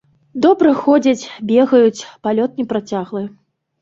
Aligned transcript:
Добра 0.45 0.69
ходзяць, 0.83 1.29
бегаюць, 1.51 2.07
палёт 2.25 2.51
непрацяглы. 2.63 3.23